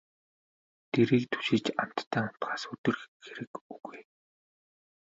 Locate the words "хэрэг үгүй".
3.23-3.99